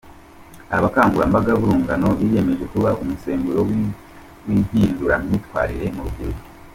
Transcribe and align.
Aba 0.73 0.83
bakangurambaga 0.85 1.51
b’urungano 1.59 2.07
biyemeje 2.19 2.65
kuba 2.73 2.89
umusemburo 3.01 3.59
w’impinduramyitwarire 4.47 5.87
mu 5.95 6.01
rubyiruko. 6.05 6.43